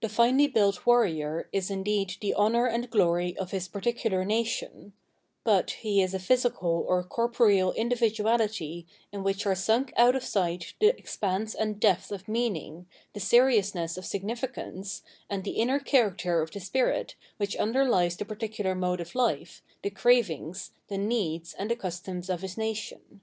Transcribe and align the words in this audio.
The 0.00 0.08
finely 0.08 0.48
built 0.48 0.84
warrior 0.84 1.48
is 1.52 1.70
indeed 1.70 2.16
the 2.20 2.34
honour 2.34 2.66
and 2.66 2.90
glory 2.90 3.36
of 3.38 3.52
his 3.52 3.68
particular 3.68 4.24
nation; 4.24 4.94
but 5.44 5.70
he 5.70 6.02
is 6.02 6.12
a 6.12 6.18
physical 6.18 6.84
or 6.88 7.04
cor 7.04 7.30
poreal 7.30 7.72
individuahty 7.76 8.84
in 9.12 9.22
which 9.22 9.46
are 9.46 9.54
sunk 9.54 9.92
out 9.96 10.16
of 10.16 10.24
sight 10.24 10.74
the 10.80 10.88
expanse 10.98 11.54
and 11.54 11.78
depth 11.78 12.10
of 12.10 12.26
meaning, 12.26 12.86
the 13.12 13.20
seriousness 13.20 13.96
of 13.96 14.04
sig 14.04 14.24
nificance, 14.24 15.02
and 15.30 15.44
the 15.44 15.52
inner 15.52 15.78
character 15.78 16.42
of 16.42 16.50
the 16.50 16.58
spirit 16.58 17.14
which 17.36 17.54
underlies 17.54 18.16
the 18.16 18.24
particular 18.24 18.74
mode 18.74 19.00
of 19.00 19.14
life, 19.14 19.62
the 19.84 19.90
cravings, 19.90 20.72
the 20.88 20.98
needs 20.98 21.54
and 21.56 21.70
the 21.70 21.76
customs 21.76 22.28
of 22.28 22.40
his 22.42 22.58
nation. 22.58 23.20